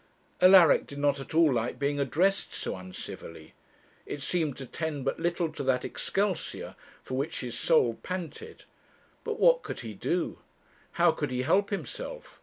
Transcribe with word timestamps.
Alaric 0.41 0.87
did 0.87 0.97
not 0.97 1.19
at 1.19 1.35
all 1.35 1.53
like 1.53 1.77
being 1.77 1.99
addressed 1.99 2.55
so 2.55 2.75
uncivilly. 2.75 3.53
It 4.07 4.23
seemed 4.23 4.57
to 4.57 4.65
tend 4.65 5.05
but 5.05 5.19
little 5.19 5.51
to 5.53 5.61
that 5.65 5.85
'Excelsior' 5.85 6.75
for 7.03 7.15
which 7.19 7.41
his 7.41 7.55
soul 7.55 7.99
panted; 8.01 8.63
but 9.23 9.39
what 9.39 9.61
could 9.61 9.81
he 9.81 9.93
do? 9.93 10.39
how 10.93 11.11
could 11.11 11.29
he 11.29 11.43
help 11.43 11.69
himself? 11.69 12.39